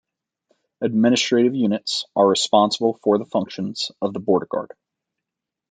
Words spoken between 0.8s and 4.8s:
Administrative units are responsible for the functions of the Border Guard.